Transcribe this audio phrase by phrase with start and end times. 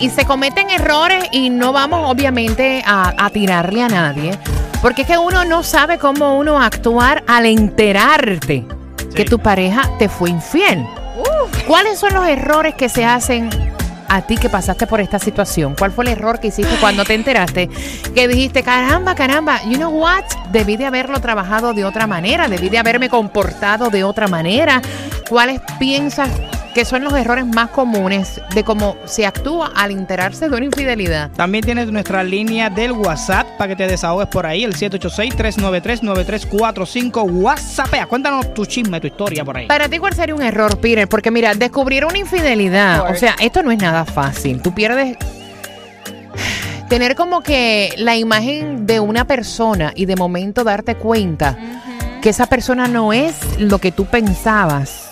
[0.00, 4.38] Y se cometen errores y no vamos obviamente a, a tirarle a nadie.
[4.82, 8.66] Porque es que uno no sabe cómo uno actuar al enterarte
[9.14, 10.84] que tu pareja te fue infiel.
[11.66, 13.48] ¿Cuáles son los errores que se hacen
[14.08, 15.74] a ti que pasaste por esta situación?
[15.78, 17.70] ¿Cuál fue el error que hiciste cuando te enteraste?
[18.14, 20.24] Que dijiste, caramba, caramba, you know what?
[20.50, 24.82] Debí de haberlo trabajado de otra manera, debí de haberme comportado de otra manera.
[25.28, 26.28] ¿Cuáles piensas
[26.74, 31.30] que son los errores más comunes de cómo se actúa al enterarse de una infidelidad?
[31.30, 37.30] También tienes nuestra línea del WhatsApp para que te desahogues por ahí, el 786-393-9345.
[37.30, 39.68] WhatsAppea, cuéntanos tu chisme, tu historia por ahí.
[39.68, 41.06] Para ti, ¿cuál sería un error, Peter?
[41.08, 44.60] Porque mira, descubrir una infidelidad, o sea, esto no es nada fácil.
[44.60, 45.16] Tú pierdes
[46.88, 51.56] tener como que la imagen de una persona y de momento darte cuenta
[52.20, 55.03] que esa persona no es lo que tú pensabas.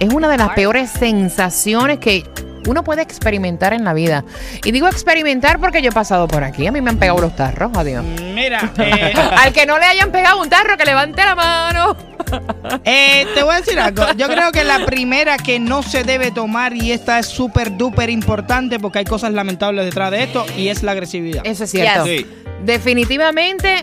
[0.00, 2.24] Es una de las peores sensaciones que
[2.66, 4.24] uno puede experimentar en la vida.
[4.64, 6.66] Y digo experimentar porque yo he pasado por aquí.
[6.66, 8.04] A mí me han pegado los tarros, adiós.
[8.34, 11.96] Mira, eh, Al que no le hayan pegado un tarro, que levante la mano.
[12.84, 14.04] eh, te voy a decir algo.
[14.16, 18.10] Yo creo que la primera que no se debe tomar, y esta es súper duper
[18.10, 21.42] importante porque hay cosas lamentables detrás de esto, y es la agresividad.
[21.46, 22.04] Eso es cierto.
[22.04, 22.26] Sí.
[22.64, 23.80] Definitivamente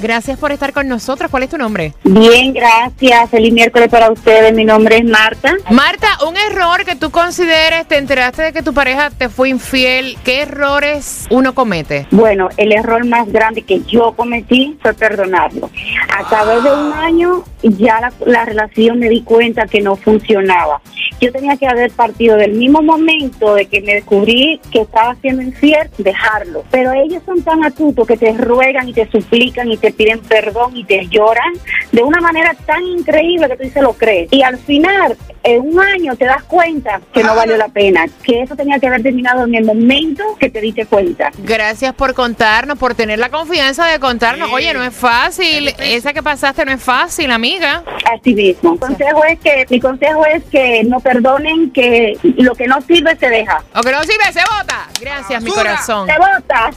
[0.00, 1.30] Gracias por estar con nosotros.
[1.30, 1.94] ¿Cuál es tu nombre?
[2.04, 3.30] Bien, gracias.
[3.30, 4.52] Feliz miércoles para ustedes.
[4.52, 5.54] Mi nombre es Marta.
[5.70, 10.18] Marta, un error que tú consideres, te enteraste de que tu pareja te fue infiel.
[10.22, 12.06] ¿Qué errores uno comete?
[12.10, 15.70] Bueno, el error más grande que yo cometí fue perdonarlo.
[16.14, 20.80] A través de un año ya la, la relación me di cuenta que no funcionaba.
[21.20, 25.42] Yo tenía que haber partido del mismo momento de que me descubrí que estaba siendo
[25.42, 26.64] infiel, dejarlo.
[26.70, 30.76] Pero ellos son tan astutos que te ruegan y te suplican y te piden perdón
[30.76, 31.52] y te lloran
[31.92, 34.28] de una manera tan increíble que tú dices lo crees.
[34.30, 38.42] Y al final, en un año te das cuenta que no valió la pena, que
[38.42, 41.30] eso tenía que haber terminado en el momento que te diste cuenta.
[41.38, 44.48] Gracias por contarnos, por tener la confianza de contarnos.
[44.48, 44.54] Sí.
[44.54, 45.72] Oye, no es fácil.
[45.78, 47.84] Esa que pasaste no es fácil, amiga.
[48.12, 48.72] Así mismo.
[48.72, 53.14] Mi consejo es que, mi consejo es que no perdonen que lo que no sirve
[53.14, 53.62] se deja.
[53.76, 54.88] O que no sirve, se vota.
[55.00, 56.08] Gracias, mi corazón.
[56.08, 56.70] Se bota.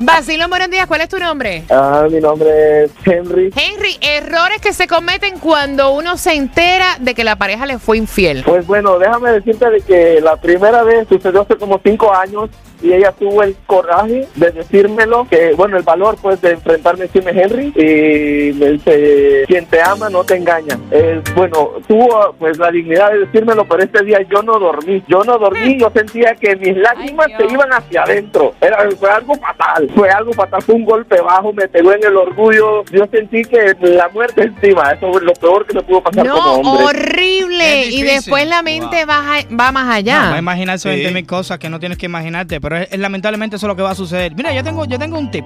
[0.00, 0.86] Basilio, buenos días.
[0.86, 1.64] ¿Cuál es tu nombre?
[1.68, 3.52] Ah, mi nombre es Henry.
[3.56, 7.98] Henry, errores que se cometen cuando uno se entera de que la pareja le fue
[7.98, 8.44] infiel.
[8.44, 12.50] Pues bueno, déjame decirte de que la primera vez sucedió hace como cinco años
[12.82, 17.06] y ella tuvo el coraje de decírmelo, que bueno, el valor pues de enfrentarme a
[17.06, 20.78] decirme Henry y me dice, quien te ama no te engaña.
[20.90, 25.24] Eh, bueno, tuvo pues la dignidad de decírmelo, pero este día yo no dormí, yo
[25.24, 29.34] no dormí, yo sentía que mis lágrimas Ay, se iban hacia adentro, Era, fue algo
[29.36, 33.42] fatal, fue algo fatal, fue un golpe bajo, me pegó en el orgullo, yo sentí
[33.42, 36.84] que la muerte encima, eso es lo peor que me pudo pasar No, como hombre.
[36.84, 37.86] horrible.
[37.86, 39.06] Y después la mente Wow.
[39.08, 39.22] va,
[39.58, 40.28] va más allá.
[40.30, 40.96] Va a imaginarse Sí.
[40.96, 43.76] 20 mil cosas que no tienes que imaginarte, pero es, es lamentablemente eso es lo
[43.76, 44.34] que va a suceder.
[44.34, 45.44] Mira, yo tengo, yo tengo un tip.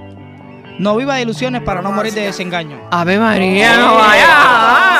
[0.79, 2.77] No viva de ilusiones para no morir de desengaño.
[2.91, 4.96] Ave María, no vaya.